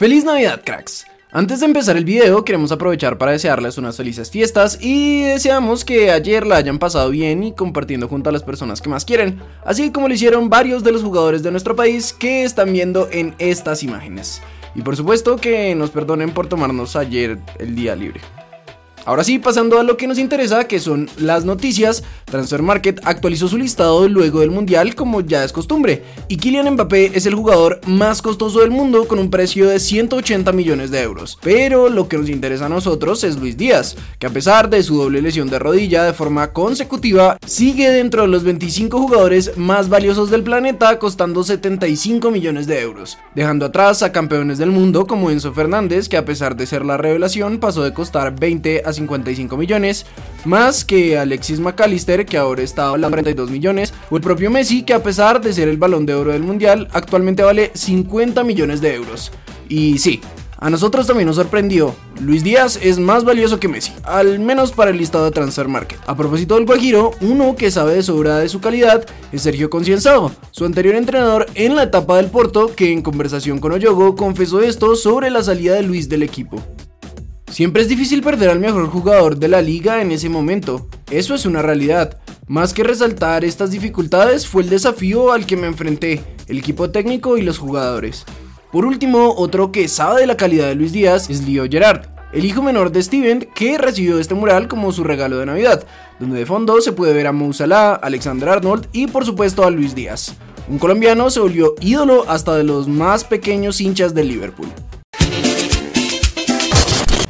[0.00, 1.04] ¡Feliz Navidad, cracks!
[1.30, 6.10] Antes de empezar el video, queremos aprovechar para desearles unas felices fiestas y deseamos que
[6.10, 9.92] ayer la hayan pasado bien y compartiendo junto a las personas que más quieren, así
[9.92, 13.82] como lo hicieron varios de los jugadores de nuestro país que están viendo en estas
[13.82, 14.40] imágenes.
[14.74, 18.22] Y por supuesto que nos perdonen por tomarnos ayer el día libre.
[19.04, 23.48] Ahora sí, pasando a lo que nos interesa, que son las noticias, Transfer Market actualizó
[23.48, 27.80] su listado luego del Mundial como ya es costumbre, y Kylian Mbappé es el jugador
[27.86, 31.38] más costoso del mundo con un precio de 180 millones de euros.
[31.42, 34.96] Pero lo que nos interesa a nosotros es Luis Díaz, que a pesar de su
[34.96, 40.30] doble lesión de rodilla de forma consecutiva, sigue dentro de los 25 jugadores más valiosos
[40.30, 45.52] del planeta costando 75 millones de euros, dejando atrás a campeones del mundo como Enzo
[45.52, 50.06] Fernández, que a pesar de ser la revelación pasó de costar 20 a 55 millones,
[50.44, 54.94] más que Alexis McAllister que ahora está a 32 millones, o el propio Messi que
[54.94, 58.94] a pesar de ser el balón de oro del mundial actualmente vale 50 millones de
[58.94, 59.32] euros.
[59.68, 60.20] Y sí,
[60.62, 61.94] a nosotros también nos sorprendió.
[62.20, 65.98] Luis Díaz es más valioso que Messi, al menos para el listado de Transfer Market.
[66.06, 70.32] A propósito del Guajiro, uno que sabe de sobra de su calidad es Sergio Concienzado,
[70.50, 74.96] su anterior entrenador en la etapa del Porto, que en conversación con Oyogo confesó esto
[74.96, 76.62] sobre la salida de Luis del equipo.
[77.60, 81.44] Siempre es difícil perder al mejor jugador de la liga en ese momento, eso es
[81.44, 82.18] una realidad.
[82.48, 87.36] Más que resaltar estas dificultades fue el desafío al que me enfrenté, el equipo técnico
[87.36, 88.24] y los jugadores.
[88.72, 92.46] Por último, otro que sabe de la calidad de Luis Díaz es Leo Gerard, el
[92.46, 95.84] hijo menor de Steven que recibió este mural como su regalo de Navidad,
[96.18, 99.70] donde de fondo se puede ver a Mo Salah, Alexander Arnold y por supuesto a
[99.70, 100.34] Luis Díaz.
[100.66, 104.68] Un colombiano se volvió ídolo hasta de los más pequeños hinchas del Liverpool.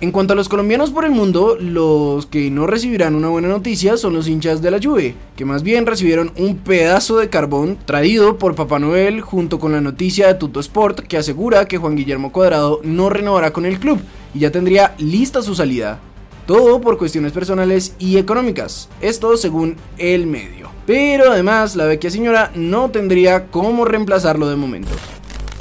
[0.00, 3.96] En cuanto a los colombianos por el mundo, los que no recibirán una buena noticia
[3.96, 8.38] son los hinchas de la Juve, que más bien recibieron un pedazo de carbón traído
[8.38, 12.30] por Papá Noel junto con la noticia de Tuto Sport que asegura que Juan Guillermo
[12.30, 13.98] Cuadrado no renovará con el club
[14.34, 15.98] y ya tendría lista su salida.
[16.46, 20.70] Todo por cuestiones personales y económicas, esto según el medio.
[20.86, 24.92] Pero además la vecchia señora no tendría cómo reemplazarlo de momento.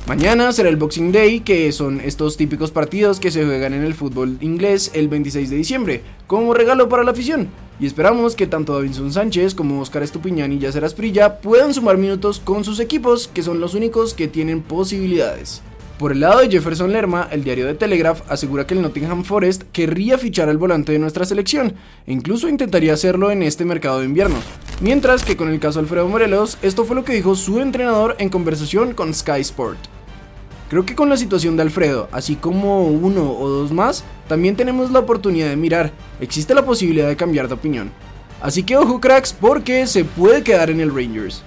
[0.08, 3.94] Mañana será el Boxing Day, que son estos típicos partidos que se juegan en el
[3.94, 7.50] fútbol inglés el 26 de diciembre, como regalo para la afición.
[7.78, 12.40] Y esperamos que tanto Davinson Sánchez como Oscar Estupiñán y Yacer Asprilla puedan sumar minutos
[12.40, 15.62] con sus equipos, que son los únicos que tienen posibilidades.
[16.00, 19.64] Por el lado de Jefferson Lerma, el diario de Telegraph asegura que el Nottingham Forest
[19.74, 21.74] querría fichar al volante de nuestra selección
[22.06, 24.38] e incluso intentaría hacerlo en este mercado de invierno.
[24.80, 28.30] Mientras que con el caso Alfredo Morelos, esto fue lo que dijo su entrenador en
[28.30, 29.97] conversación con Sky Sport.
[30.70, 34.92] Creo que con la situación de Alfredo, así como uno o dos más, también tenemos
[34.92, 37.90] la oportunidad de mirar, existe la posibilidad de cambiar de opinión.
[38.42, 41.42] Así que ojo cracks porque se puede quedar en el Rangers.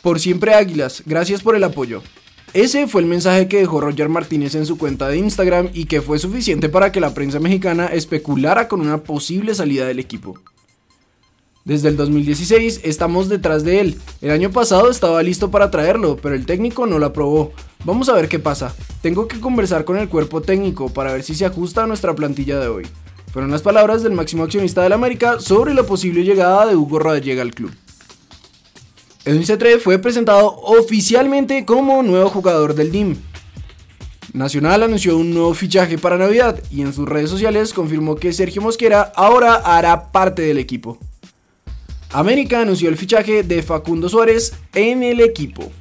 [0.00, 2.02] Por siempre Águilas, gracias por el apoyo.
[2.52, 6.02] Ese fue el mensaje que dejó Roger Martínez en su cuenta de Instagram y que
[6.02, 10.38] fue suficiente para que la prensa mexicana especulara con una posible salida del equipo.
[11.64, 13.98] Desde el 2016 estamos detrás de él.
[14.20, 17.52] El año pasado estaba listo para traerlo, pero el técnico no lo aprobó.
[17.86, 18.74] Vamos a ver qué pasa.
[19.00, 22.60] Tengo que conversar con el cuerpo técnico para ver si se ajusta a nuestra plantilla
[22.60, 22.86] de hoy.
[23.32, 27.40] Fueron las palabras del máximo accionista del América sobre la posible llegada de Hugo Rodallega
[27.40, 27.72] al club.
[29.24, 33.16] Edwin Cetre fue presentado oficialmente como nuevo jugador del DIM.
[34.34, 38.60] Nacional anunció un nuevo fichaje para Navidad y en sus redes sociales confirmó que Sergio
[38.60, 40.98] Mosquera ahora hará parte del equipo.
[42.14, 45.72] América anunció el fichaje de Facundo Suárez en el equipo.